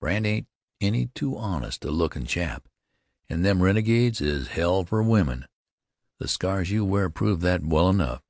Brandt 0.00 0.26
ain't 0.26 0.46
any 0.82 1.06
too 1.14 1.38
honest 1.38 1.82
a 1.82 1.90
lookin' 1.90 2.26
chap, 2.26 2.68
an' 3.30 3.40
them 3.40 3.62
renegades 3.62 4.20
is 4.20 4.48
hell 4.48 4.84
for 4.84 5.02
women. 5.02 5.46
The 6.18 6.28
scars 6.28 6.70
you 6.70 6.84
wear 6.84 7.08
prove 7.08 7.40
that 7.40 7.64
well 7.64 7.88
enough. 7.88 8.22